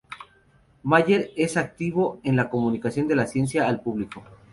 [0.81, 4.23] Meyer es activo en la comunicación de la ciencia al público.